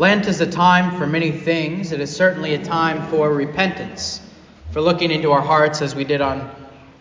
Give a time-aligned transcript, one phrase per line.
[0.00, 1.92] Lent is a time for many things.
[1.92, 4.22] It is certainly a time for repentance,
[4.70, 6.50] for looking into our hearts as we did on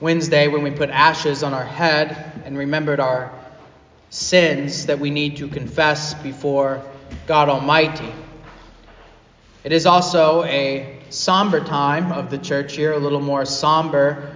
[0.01, 3.31] Wednesday when we put ashes on our head and remembered our
[4.09, 6.83] sins that we need to confess before
[7.25, 8.11] God Almighty.
[9.63, 14.35] It is also a somber time of the church year, a little more somber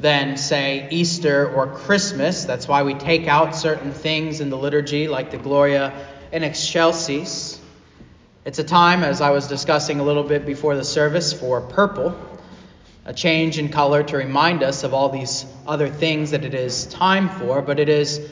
[0.00, 2.44] than, say, Easter or Christmas.
[2.44, 5.94] That's why we take out certain things in the liturgy, like the Gloria
[6.30, 7.60] in Excelsis.
[8.44, 12.12] It's a time, as I was discussing a little bit before the service, for purple,
[13.04, 16.86] a change in color to remind us of all these other things that it is
[16.86, 18.28] time for, but it is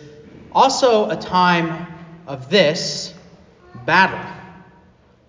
[0.51, 1.87] also a time
[2.27, 3.15] of this
[3.87, 4.19] battle,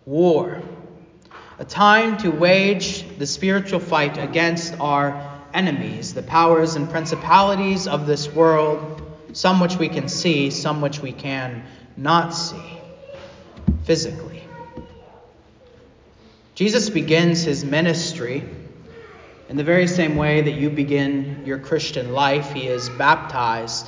[0.08, 0.64] war,
[1.60, 8.08] a time to wage the spiritual fight against our enemies, the powers and principalities of
[8.08, 9.00] this world,
[9.34, 11.64] some which we can see, some which we can
[11.96, 12.80] not see
[13.84, 14.42] physically.
[16.56, 18.44] Jesus begins his ministry
[19.50, 22.52] in the very same way that you begin your Christian life.
[22.52, 23.88] He is baptized.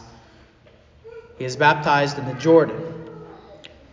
[1.38, 2.82] He is baptized in the Jordan.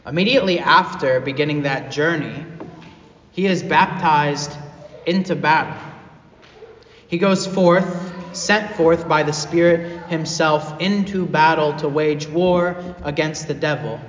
[0.06, 2.44] Immediately after beginning that journey,
[3.32, 4.52] he is baptized
[5.06, 5.80] into battle.
[7.06, 13.48] He goes forth, sent forth by the Spirit himself into battle to wage war against
[13.48, 14.00] the devil.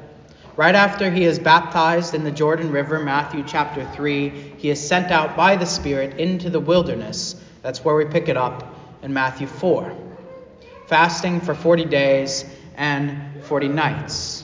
[0.57, 5.09] Right after he is baptized in the Jordan River, Matthew chapter 3, he is sent
[5.09, 7.41] out by the Spirit into the wilderness.
[7.61, 9.95] That's where we pick it up in Matthew 4.
[10.88, 12.44] Fasting for 40 days
[12.75, 14.44] and 40 nights.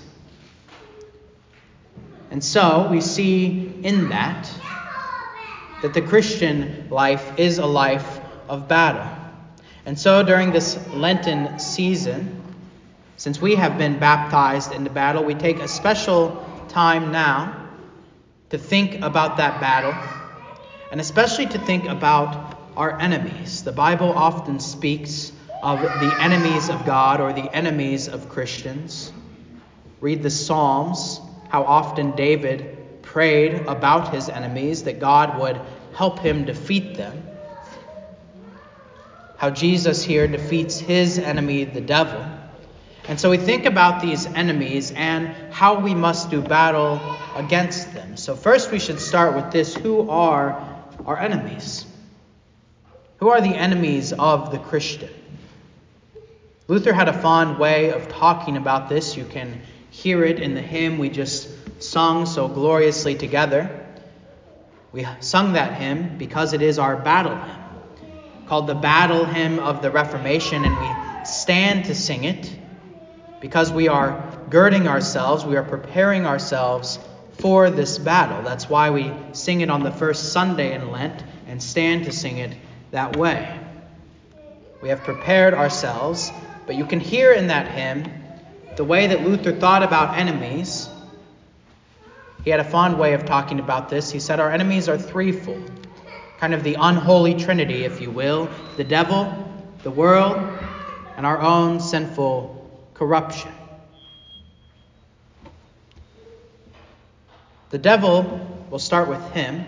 [2.31, 4.49] And so we see in that
[5.81, 9.07] that the Christian life is a life of battle.
[9.85, 12.46] And so during this Lenten season,
[13.17, 17.67] since we have been baptized into battle, we take a special time now
[18.49, 19.93] to think about that battle,
[20.91, 23.63] and especially to think about our enemies.
[23.63, 25.31] The Bible often speaks
[25.61, 29.11] of the enemies of God or the enemies of Christians.
[29.99, 35.59] Read the Psalms, how often David prayed about his enemies, that God would
[35.95, 37.27] help him defeat them
[39.37, 42.25] how Jesus here defeats his enemy, the devil.
[43.07, 46.99] And so we think about these enemies and how we must do battle
[47.35, 48.17] against them.
[48.17, 50.61] So, first, we should start with this who are
[51.05, 51.85] our enemies?
[53.17, 55.09] Who are the enemies of the Christian?
[56.67, 59.15] Luther had a fond way of talking about this.
[59.15, 61.49] You can hear it in the hymn we just
[61.81, 63.85] sung so gloriously together.
[64.91, 67.67] We sung that hymn because it is our battle hymn
[68.47, 72.49] called the Battle Hymn of the Reformation, and we stand to sing it
[73.39, 76.99] because we are girding ourselves, we are preparing ourselves
[77.33, 78.41] for this battle.
[78.41, 82.37] That's why we sing it on the first Sunday in Lent and stand to sing
[82.37, 82.55] it
[82.91, 83.59] that way.
[84.81, 86.31] We have prepared ourselves,
[86.65, 88.11] but you can hear in that hymn
[88.75, 90.89] the way that Luther thought about enemies.
[92.43, 94.11] He had a fond way of talking about this.
[94.11, 95.71] He said, Our enemies are threefold
[96.37, 99.33] kind of the unholy trinity, if you will the devil,
[99.83, 100.37] the world,
[101.17, 102.56] and our own sinful
[102.97, 103.51] corruption.
[107.69, 109.65] The devil, we'll start with him,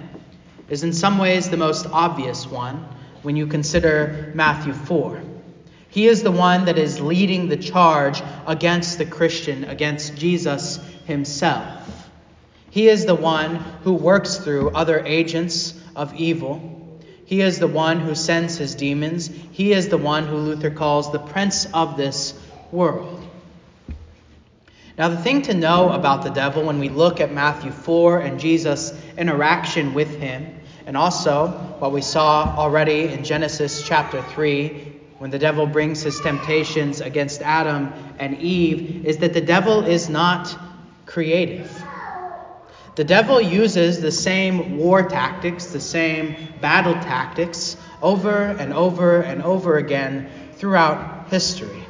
[0.70, 2.88] is in some ways the most obvious one
[3.22, 5.22] when you consider Matthew 4.
[5.90, 11.66] He is the one that is leading the charge against the Christian, against Jesus himself.
[12.70, 16.98] He is the one who works through other agents of evil.
[17.26, 19.28] He is the one who sends his demons.
[19.28, 22.34] He is the one who Luther calls the prince of this
[22.72, 23.26] world.
[24.98, 28.40] Now, the thing to know about the devil when we look at Matthew 4 and
[28.40, 31.48] Jesus' interaction with him, and also
[31.80, 37.42] what we saw already in Genesis chapter 3, when the devil brings his temptations against
[37.42, 40.58] Adam and Eve, is that the devil is not
[41.06, 41.72] creative.
[42.96, 49.42] The devil uses the same war tactics, the same battle tactics, over and over and
[49.44, 51.86] over again throughout history.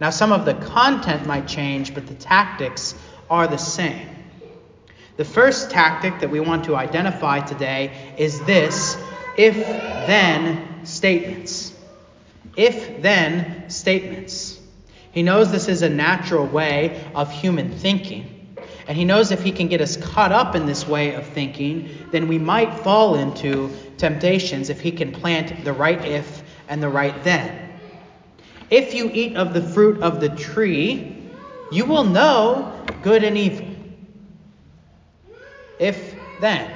[0.00, 2.94] Now, some of the content might change, but the tactics
[3.28, 4.08] are the same.
[5.18, 8.96] The first tactic that we want to identify today is this
[9.36, 11.74] if then statements.
[12.56, 14.58] If then statements.
[15.12, 18.56] He knows this is a natural way of human thinking.
[18.86, 21.90] And he knows if he can get us caught up in this way of thinking,
[22.10, 26.88] then we might fall into temptations if he can plant the right if and the
[26.88, 27.69] right then.
[28.70, 31.16] If you eat of the fruit of the tree,
[31.72, 32.72] you will know
[33.02, 33.66] good and evil.
[35.78, 36.70] If then,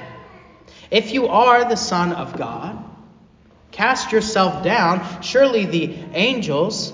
[0.91, 2.83] if you are the Son of God,
[3.71, 5.21] cast yourself down.
[5.21, 6.93] Surely the angels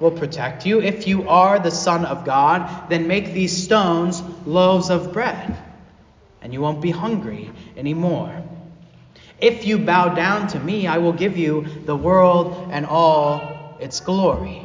[0.00, 0.80] will protect you.
[0.80, 5.56] If you are the Son of God, then make these stones loaves of bread,
[6.42, 8.42] and you won't be hungry anymore.
[9.40, 13.53] If you bow down to me, I will give you the world and all
[13.84, 14.62] its glory.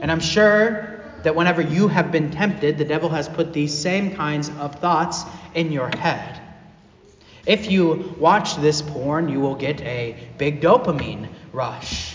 [0.00, 4.14] And I'm sure that whenever you have been tempted, the devil has put these same
[4.14, 6.40] kinds of thoughts in your head.
[7.44, 12.14] If you watch this porn, you will get a big dopamine rush.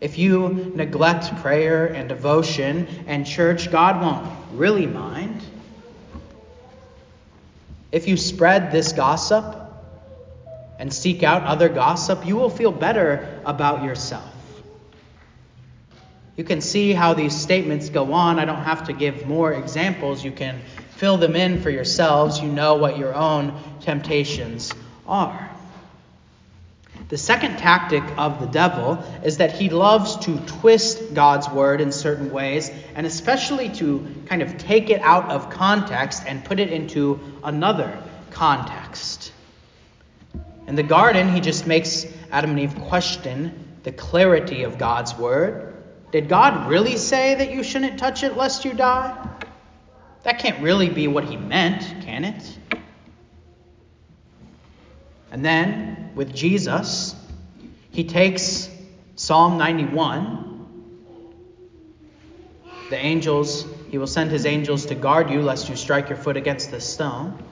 [0.00, 5.40] If you neglect prayer and devotion and church, God won't really mind.
[7.90, 9.57] If you spread this gossip
[10.78, 14.34] and seek out other gossip, you will feel better about yourself.
[16.36, 18.38] You can see how these statements go on.
[18.38, 20.24] I don't have to give more examples.
[20.24, 20.60] You can
[20.90, 22.40] fill them in for yourselves.
[22.40, 24.72] You know what your own temptations
[25.04, 25.50] are.
[27.08, 31.90] The second tactic of the devil is that he loves to twist God's word in
[31.90, 36.70] certain ways, and especially to kind of take it out of context and put it
[36.70, 38.00] into another
[38.30, 39.27] context.
[40.68, 45.74] In the garden, he just makes Adam and Eve question the clarity of God's word.
[46.12, 49.28] Did God really say that you shouldn't touch it lest you die?
[50.24, 52.58] That can't really be what he meant, can it?
[55.30, 57.16] And then with Jesus,
[57.90, 58.68] he takes
[59.16, 60.66] Psalm 91.
[62.90, 66.36] The angels, he will send his angels to guard you lest you strike your foot
[66.36, 67.42] against the stone.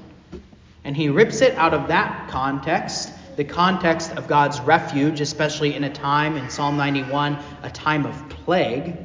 [0.87, 5.83] And he rips it out of that context, the context of God's refuge, especially in
[5.83, 8.97] a time in Psalm 91, a time of plague,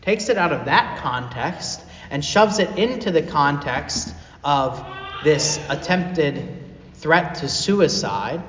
[0.00, 4.82] takes it out of that context and shoves it into the context of
[5.22, 6.64] this attempted
[6.94, 8.42] threat to suicide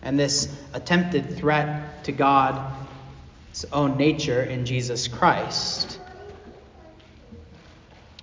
[0.00, 6.00] and this attempted threat to God's own nature in Jesus Christ.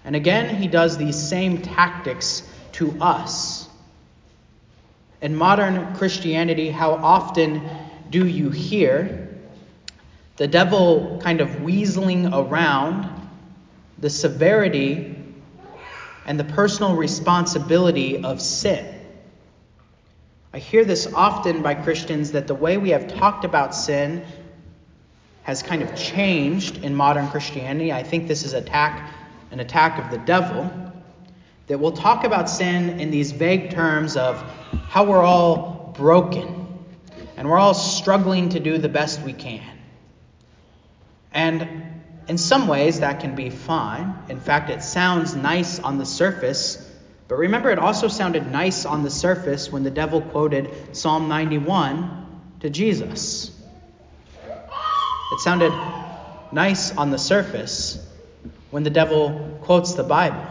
[0.10, 2.42] And again, he does these same tactics
[2.72, 3.70] to us.
[5.22, 7.62] In modern Christianity, how often
[8.10, 9.30] do you hear
[10.38, 13.08] the devil kind of weaseling around
[14.00, 15.16] the severity
[16.26, 19.00] and the personal responsibility of sin.
[20.52, 24.26] I hear this often by Christians that the way we have talked about sin
[25.44, 27.94] has kind of changed in modern Christianity.
[27.94, 29.14] I think this is attack,
[29.51, 30.72] an attack of the devil.
[31.68, 34.42] That we'll talk about sin in these vague terms of
[34.88, 36.60] how we're all broken
[37.38, 39.78] and we're all struggling to do the best we can.
[41.31, 41.68] And
[42.28, 44.16] in some ways, that can be fine.
[44.30, 46.86] In fact, it sounds nice on the surface.
[47.28, 52.42] But remember, it also sounded nice on the surface when the devil quoted Psalm 91
[52.62, 53.52] to Jesus.
[55.31, 55.72] It sounded
[56.52, 58.06] nice on the surface
[58.71, 60.45] when the devil quotes the Bible.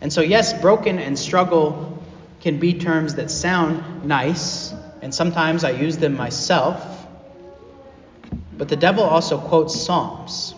[0.00, 2.02] And so, yes, broken and struggle
[2.40, 7.06] can be terms that sound nice, and sometimes I use them myself.
[8.56, 10.54] But the devil also quotes Psalms.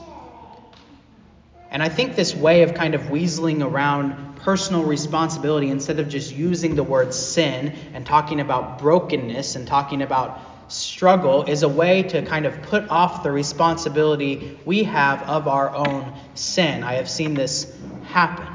[1.71, 6.35] And I think this way of kind of weaseling around personal responsibility instead of just
[6.35, 12.03] using the word sin and talking about brokenness and talking about struggle is a way
[12.05, 16.83] to kind of put off the responsibility we have of our own sin.
[16.83, 18.47] I have seen this happen.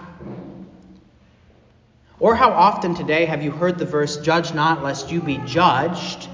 [2.20, 6.28] Or how often today have you heard the verse, Judge not lest you be judged?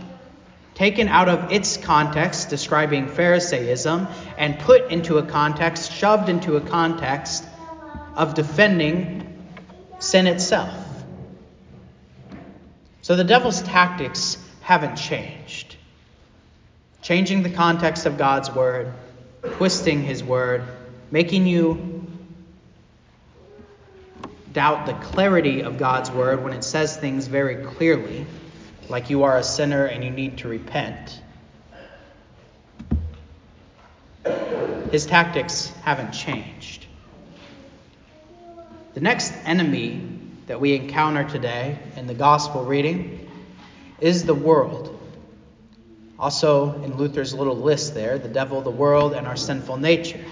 [0.78, 4.08] taken out of its context describing Pharisaism
[4.38, 7.44] and put into a context, shoved into a context
[8.16, 9.44] of defending
[9.98, 10.72] sin itself.
[13.02, 15.47] So the devil's tactics haven't changed.
[17.08, 18.92] Changing the context of God's word,
[19.54, 20.62] twisting his word,
[21.10, 22.06] making you
[24.52, 28.26] doubt the clarity of God's word when it says things very clearly
[28.90, 31.22] like you are a sinner and you need to repent.
[34.92, 36.88] His tactics haven't changed.
[38.96, 40.02] The next enemy
[40.48, 43.32] that we encounter today in the gospel reading
[44.02, 44.97] is the world.
[46.20, 50.24] Also, in Luther's little list there, the devil, the world, and our sinful nature.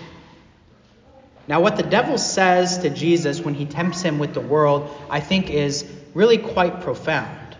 [1.48, 5.20] Now, what the devil says to Jesus when he tempts him with the world, I
[5.20, 7.56] think, is really quite profound.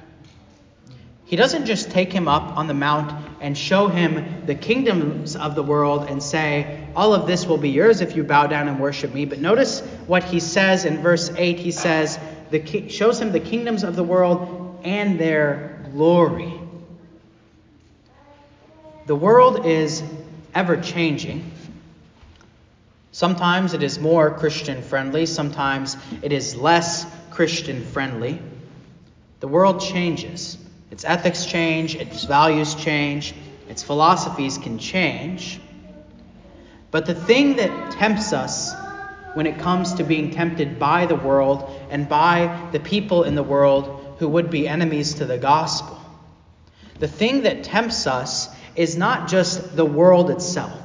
[1.26, 5.56] He doesn't just take him up on the Mount and show him the kingdoms of
[5.56, 8.80] the world and say, All of this will be yours if you bow down and
[8.80, 9.26] worship me.
[9.26, 11.60] But notice what he says in verse 8.
[11.60, 12.20] He says,
[12.52, 16.54] the, shows him the kingdoms of the world and their glory.
[19.06, 20.02] The world is
[20.56, 21.52] ever changing.
[23.12, 28.42] Sometimes it is more Christian friendly, sometimes it is less Christian friendly.
[29.42, 30.58] The world changes.
[30.90, 33.36] Its ethics change, its values change,
[33.70, 35.60] its philosophies can change.
[36.90, 38.74] But the thing that tempts us
[39.36, 43.44] when it comes to being tempted by the world and by the people in the
[43.44, 46.00] world who would be enemies to the gospel,
[46.98, 50.82] the thing that tempts us is not just the world itself,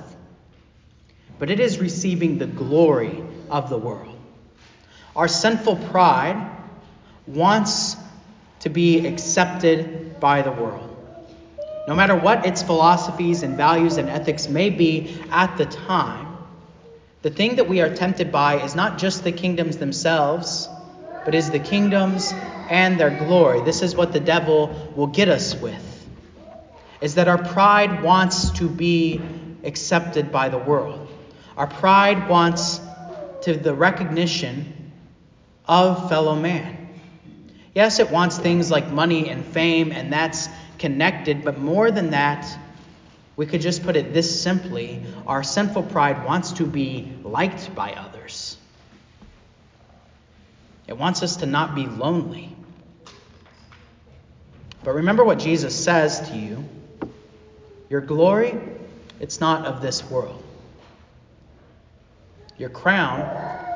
[1.38, 4.16] but it is receiving the glory of the world.
[5.16, 6.50] Our sinful pride
[7.26, 7.96] wants
[8.60, 10.86] to be accepted by the world.
[11.86, 16.38] No matter what its philosophies and values and ethics may be at the time,
[17.22, 20.68] the thing that we are tempted by is not just the kingdoms themselves,
[21.24, 22.32] but is the kingdoms
[22.70, 23.62] and their glory.
[23.62, 25.89] This is what the devil will get us with.
[27.00, 29.20] Is that our pride wants to be
[29.64, 31.08] accepted by the world.
[31.56, 32.80] Our pride wants
[33.42, 34.92] to the recognition
[35.66, 36.76] of fellow man.
[37.74, 42.46] Yes, it wants things like money and fame, and that's connected, but more than that,
[43.36, 47.92] we could just put it this simply our sinful pride wants to be liked by
[47.92, 48.56] others.
[50.86, 52.54] It wants us to not be lonely.
[54.82, 56.68] But remember what Jesus says to you
[57.90, 58.58] your glory,
[59.20, 60.42] it's not of this world.
[62.56, 63.20] Your crown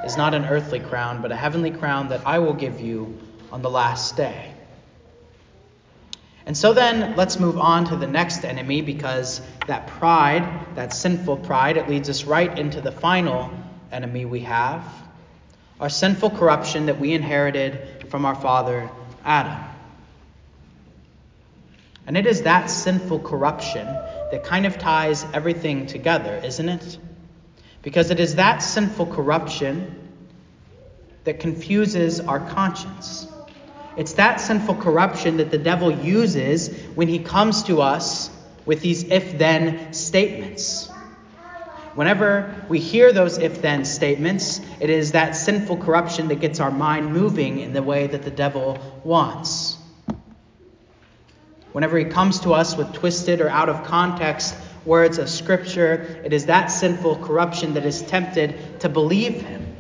[0.06, 3.18] is not an earthly crown, but a heavenly crown that I will give you
[3.52, 4.52] on the last day.
[6.46, 11.38] And so then let's move on to the next enemy because that pride, that sinful
[11.38, 13.50] pride, it leads us right into the final
[13.92, 14.84] enemy we have
[15.80, 18.88] our sinful corruption that we inherited from our father
[19.24, 19.73] Adam.
[22.06, 23.98] And it is that sinful corruption
[24.30, 26.98] that kind of ties everything together, isn't it?
[27.82, 29.94] Because it is that sinful corruption
[31.24, 33.26] that confuses our conscience.
[33.96, 38.30] It's that sinful corruption that the devil uses when he comes to us
[38.66, 40.90] with these if then statements.
[41.94, 46.72] Whenever we hear those if then statements, it is that sinful corruption that gets our
[46.72, 49.78] mind moving in the way that the devil wants.
[51.74, 54.54] Whenever he comes to us with twisted or out of context
[54.84, 59.74] words of Scripture, it is that sinful corruption that is tempted to believe him.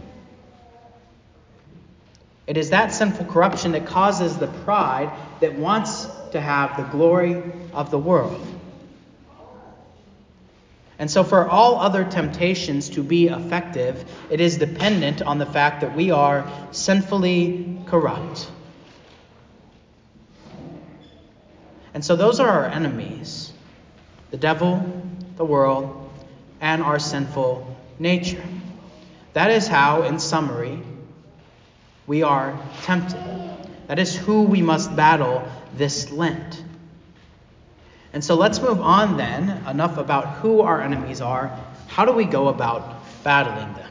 [2.48, 5.08] It is that sinful corruption that causes the pride
[5.38, 7.40] that wants to have the glory
[7.72, 8.44] of the world.
[10.98, 15.82] And so, for all other temptations to be effective, it is dependent on the fact
[15.82, 18.50] that we are sinfully corrupt.
[21.94, 23.52] And so, those are our enemies
[24.30, 24.84] the devil,
[25.36, 26.10] the world,
[26.60, 28.42] and our sinful nature.
[29.32, 30.80] That is how, in summary,
[32.06, 33.20] we are tempted.
[33.86, 35.46] That is who we must battle
[35.76, 36.62] this Lent.
[38.12, 39.50] And so let's move on then.
[39.66, 41.56] Enough about who our enemies are.
[41.88, 43.83] How do we go about battling them?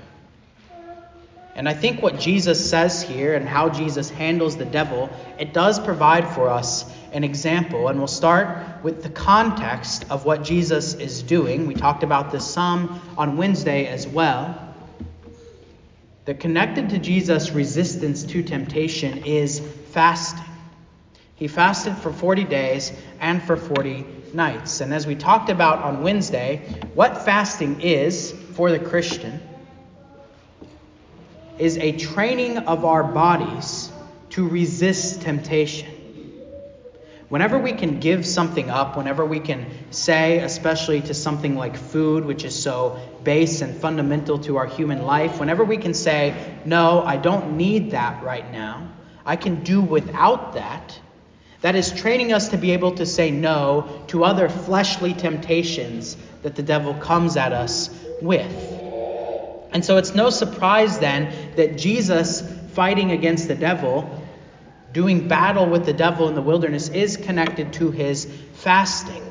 [1.55, 5.79] And I think what Jesus says here and how Jesus handles the devil, it does
[5.79, 7.89] provide for us an example.
[7.89, 11.67] And we'll start with the context of what Jesus is doing.
[11.67, 14.59] We talked about this some on Wednesday as well.
[16.25, 19.59] The connected to Jesus' resistance to temptation is
[19.91, 20.45] fasting.
[21.35, 24.81] He fasted for 40 days and for 40 nights.
[24.81, 26.61] And as we talked about on Wednesday,
[26.95, 29.39] what fasting is for the Christian
[31.59, 33.91] is a training of our bodies
[34.31, 35.89] to resist temptation.
[37.29, 42.25] Whenever we can give something up, whenever we can say, especially to something like food,
[42.25, 47.01] which is so base and fundamental to our human life, whenever we can say, no,
[47.01, 48.87] I don't need that right now,
[49.25, 50.99] I can do without that,
[51.61, 56.55] that is training us to be able to say no to other fleshly temptations that
[56.55, 57.89] the devil comes at us
[58.21, 58.72] with.
[59.73, 62.41] And so it's no surprise then that Jesus
[62.73, 64.21] fighting against the devil
[64.91, 69.23] doing battle with the devil in the wilderness is connected to his fasting.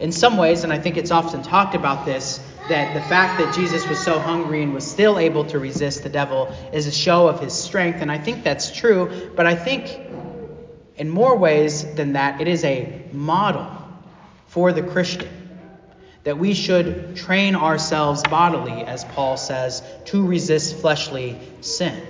[0.00, 3.54] In some ways, and I think it's often talked about this, that the fact that
[3.54, 7.28] Jesus was so hungry and was still able to resist the devil is a show
[7.28, 8.00] of his strength.
[8.00, 10.00] And I think that's true, but I think
[10.96, 13.66] in more ways than that, it is a model
[14.46, 15.39] for the Christian.
[16.24, 22.06] That we should train ourselves bodily, as Paul says, to resist fleshly sin.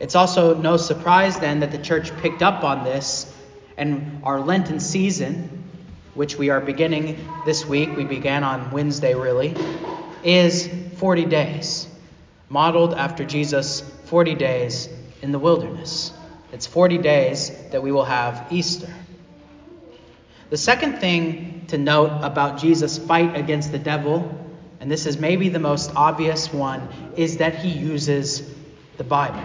[0.00, 3.32] It's also no surprise then that the church picked up on this
[3.76, 5.64] and our Lenten season,
[6.14, 9.54] which we are beginning this week, we began on Wednesday really,
[10.22, 11.88] is 40 days,
[12.48, 14.88] modeled after Jesus' 40 days
[15.22, 16.12] in the wilderness.
[16.52, 18.92] It's 40 days that we will have Easter.
[20.50, 24.32] The second thing to note about Jesus' fight against the devil,
[24.78, 28.48] and this is maybe the most obvious one, is that he uses
[28.96, 29.42] the Bible.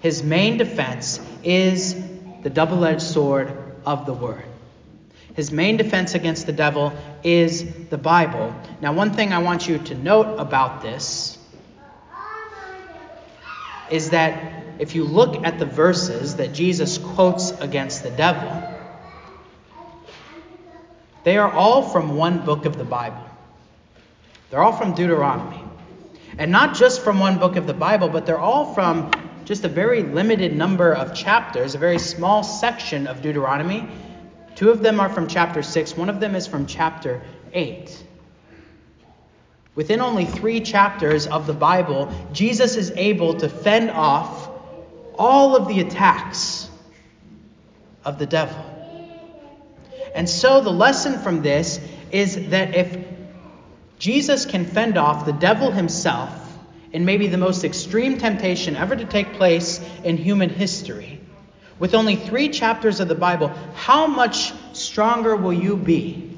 [0.00, 1.94] His main defense is
[2.42, 3.52] the double edged sword
[3.84, 4.46] of the Word.
[5.34, 8.54] His main defense against the devil is the Bible.
[8.80, 11.36] Now, one thing I want you to note about this
[13.90, 18.75] is that if you look at the verses that Jesus quotes against the devil,
[21.26, 23.28] they are all from one book of the Bible.
[24.48, 25.60] They're all from Deuteronomy.
[26.38, 29.10] And not just from one book of the Bible, but they're all from
[29.44, 33.88] just a very limited number of chapters, a very small section of Deuteronomy.
[34.54, 37.20] Two of them are from chapter 6, one of them is from chapter
[37.52, 38.04] 8.
[39.74, 44.48] Within only three chapters of the Bible, Jesus is able to fend off
[45.18, 46.70] all of the attacks
[48.04, 48.75] of the devil.
[50.16, 51.78] And so the lesson from this
[52.10, 52.96] is that if
[53.98, 56.32] Jesus can fend off the devil himself,
[56.90, 61.20] in maybe the most extreme temptation ever to take place in human history,
[61.78, 66.34] with only three chapters of the Bible, how much stronger will you be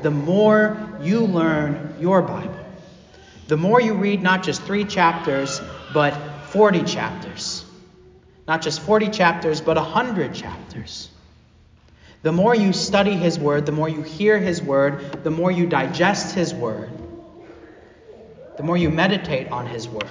[0.00, 2.58] the more you learn your Bible?
[3.48, 5.60] The more you read not just three chapters,
[5.92, 6.12] but
[6.46, 7.66] 40 chapters.
[8.48, 11.10] Not just 40 chapters, but 100 chapters.
[12.22, 15.66] The more you study His Word, the more you hear His Word, the more you
[15.66, 16.90] digest His Word,
[18.56, 20.08] the more you meditate on His Word,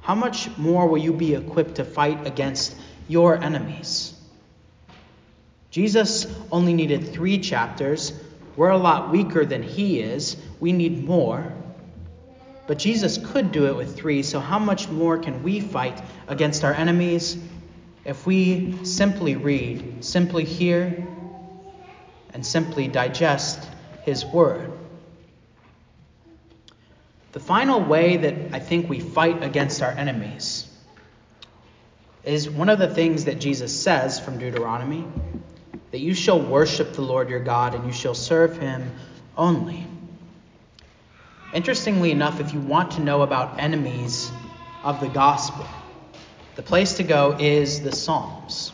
[0.00, 2.76] how much more will you be equipped to fight against
[3.08, 4.12] your enemies?
[5.70, 8.12] Jesus only needed three chapters.
[8.56, 10.36] We're a lot weaker than He is.
[10.58, 11.52] We need more.
[12.66, 16.64] But Jesus could do it with three, so how much more can we fight against
[16.64, 17.36] our enemies
[18.04, 21.06] if we simply read, simply hear,
[22.32, 23.66] and simply digest
[24.04, 24.70] His Word?
[27.32, 30.70] The final way that I think we fight against our enemies
[32.22, 35.04] is one of the things that Jesus says from Deuteronomy
[35.90, 38.90] that you shall worship the Lord your God and you shall serve him
[39.36, 39.86] only.
[41.52, 44.30] Interestingly enough, if you want to know about enemies
[44.82, 45.66] of the gospel,
[46.56, 48.72] the place to go is the Psalms.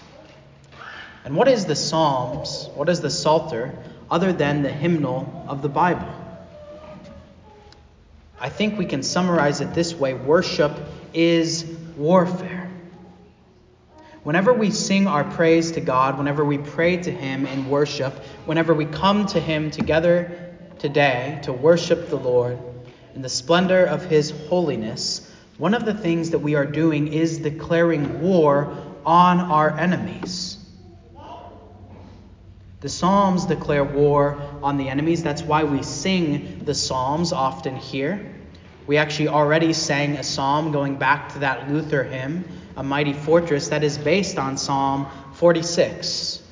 [1.25, 2.69] And what is the Psalms?
[2.75, 3.77] What is the Psalter
[4.11, 6.09] other than the hymnal of the Bible?
[8.39, 10.73] I think we can summarize it this way worship
[11.13, 11.65] is
[11.97, 12.71] warfare.
[14.23, 18.13] Whenever we sing our praise to God, whenever we pray to Him in worship,
[18.45, 22.59] whenever we come to Him together today to worship the Lord
[23.15, 25.30] in the splendor of His holiness,
[25.61, 30.57] one of the things that we are doing is declaring war on our enemies.
[32.81, 35.23] The Psalms declare war on the enemies.
[35.23, 38.35] That's why we sing the Psalms often here.
[38.87, 42.43] We actually already sang a psalm going back to that Luther hymn,
[42.77, 46.43] A Mighty Fortress, that is based on Psalm 46.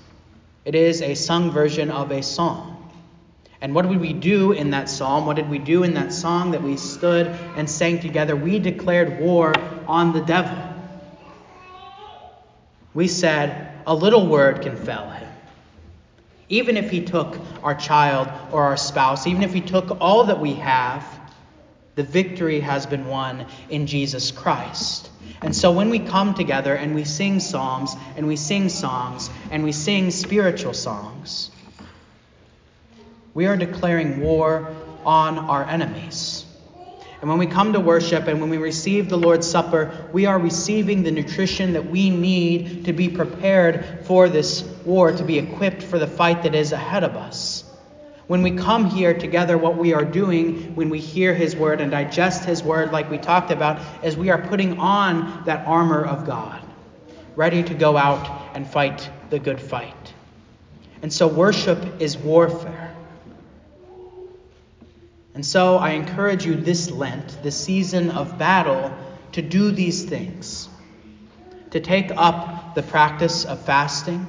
[0.67, 2.78] It is a sung version of a psalm.
[3.61, 5.27] And what did we do in that psalm?
[5.27, 8.37] What did we do in that song that we stood and sang together?
[8.37, 9.53] We declared war
[9.87, 10.57] on the devil.
[12.95, 15.29] We said, A little word can fell him.
[16.49, 20.41] Even if he took our child or our spouse, even if he took all that
[20.41, 21.05] we have,
[21.97, 25.11] the victory has been won in Jesus Christ.
[25.43, 29.65] And so when we come together and we sing psalms and we sing songs and
[29.65, 31.51] we sing spiritual songs,
[33.39, 34.75] we are declaring war
[35.07, 36.45] on our enemies.
[37.21, 40.37] And when we come to worship and when we receive the Lord's Supper, we are
[40.37, 45.85] receiving the nutrition that we need to be prepared for this war, to be equipped
[45.85, 47.63] for the fight that is ahead of us.
[48.27, 51.93] When we come here together, what we are doing when we hear His word and
[51.93, 56.27] digest His word, like we talked about, is we are putting on that armor of
[56.27, 56.61] God,
[57.37, 60.13] ready to go out and fight the good fight.
[61.03, 62.88] And so, worship is warfare.
[65.39, 68.93] And so I encourage you this Lent, this season of battle,
[69.31, 70.69] to do these things.
[71.71, 74.27] To take up the practice of fasting,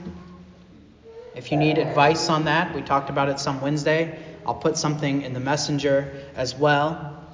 [1.34, 4.20] If you need advice on that, we talked about it some Wednesday.
[4.46, 7.26] I'll put something in the messenger as well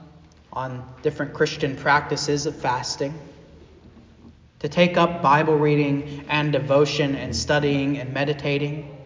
[0.54, 3.14] on different Christian practices of fasting.
[4.60, 8.98] To take up Bible reading and devotion and studying and meditating,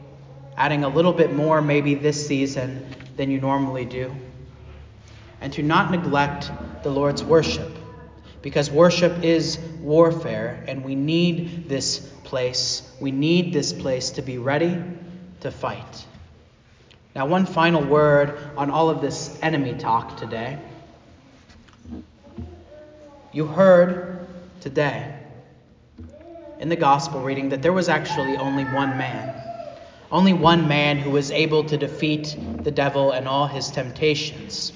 [0.55, 2.85] adding a little bit more maybe this season
[3.17, 4.15] than you normally do.
[5.41, 6.51] And to not neglect
[6.83, 7.71] the Lord's worship,
[8.41, 12.89] because worship is warfare, and we need this place.
[12.99, 14.81] We need this place to be ready
[15.41, 16.05] to fight.
[17.15, 20.59] Now, one final word on all of this enemy talk today.
[23.31, 24.27] You heard
[24.61, 25.15] today
[26.59, 29.33] in the gospel reading that there was actually only one man.
[30.11, 34.73] Only one man who was able to defeat the devil and all his temptations.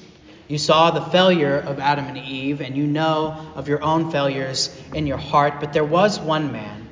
[0.48, 4.76] You saw the failure of Adam and Eve, and you know of your own failures
[4.94, 6.88] in your heart, but there was one man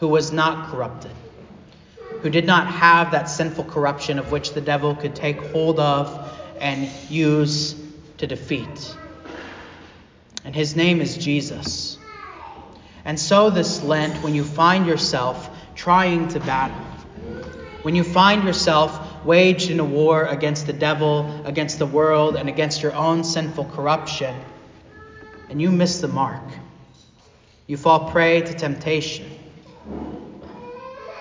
[0.00, 1.12] who was not corrupted,
[2.22, 6.32] who did not have that sinful corruption of which the devil could take hold of
[6.60, 7.76] and use
[8.18, 8.96] to defeat.
[10.44, 11.98] And his name is Jesus.
[13.04, 16.76] And so, this Lent, when you find yourself trying to battle,
[17.82, 22.48] when you find yourself waged in a war against the devil, against the world, and
[22.48, 24.34] against your own sinful corruption,
[25.50, 26.42] and you miss the mark,
[27.66, 29.26] you fall prey to temptation,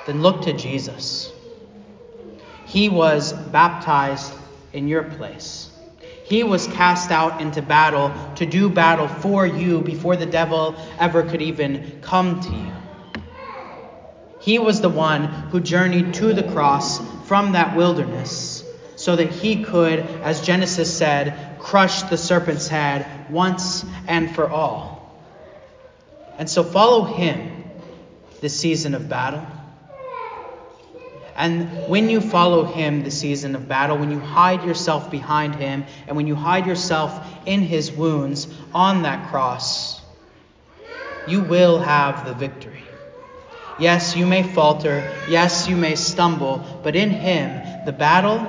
[0.05, 1.33] then look to Jesus.
[2.63, 4.31] He was baptized
[4.71, 5.69] in your place.
[6.23, 11.23] He was cast out into battle to do battle for you before the devil ever
[11.23, 12.73] could even come to you.
[14.39, 18.63] He was the one who journeyed to the cross from that wilderness
[18.95, 25.21] so that he could, as Genesis said, crush the serpent's head once and for all.
[26.37, 27.65] And so follow him
[28.39, 29.45] this season of battle.
[31.35, 35.85] And when you follow him the season of battle, when you hide yourself behind him,
[36.07, 40.01] and when you hide yourself in his wounds on that cross,
[41.25, 42.86] you will have the victory.
[43.79, 45.07] Yes, you may falter.
[45.29, 46.63] Yes, you may stumble.
[46.81, 48.45] But in Him, the battle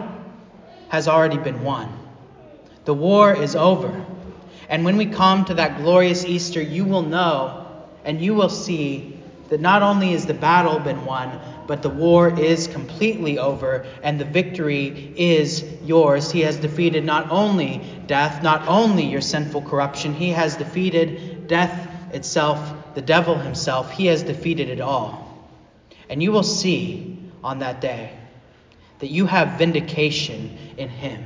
[0.88, 1.92] has already been won.
[2.86, 4.06] The war is over.
[4.70, 7.66] And when we come to that glorious Easter, you will know
[8.04, 9.18] and you will see
[9.50, 14.18] that not only is the battle been won, but the war is completely over and
[14.18, 16.30] the victory is yours.
[16.30, 21.86] He has defeated not only death, not only your sinful corruption, He has defeated death
[22.14, 25.28] itself the devil himself, he has defeated it all.
[26.08, 28.12] And you will see on that day
[28.98, 31.24] that you have vindication in him.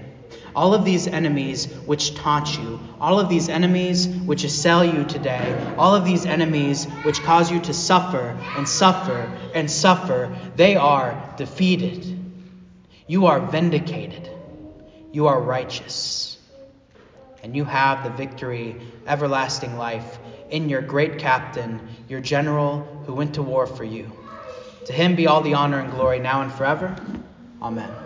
[0.54, 5.74] All of these enemies which taunt you, all of these enemies which assail you today,
[5.78, 11.34] all of these enemies which cause you to suffer and suffer and suffer, they are
[11.38, 12.18] defeated.
[13.06, 14.28] You are vindicated.
[15.10, 16.36] You are righteous.
[17.42, 20.18] And you have the victory, everlasting life
[20.52, 24.12] in your great captain, your general who went to war for you.
[24.84, 26.94] To him be all the honor and glory now and forever.
[27.60, 28.02] Amen.